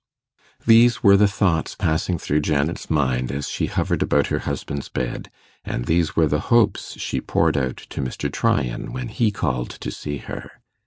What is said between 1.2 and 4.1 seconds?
thoughts passing through Janet's mind as she hovered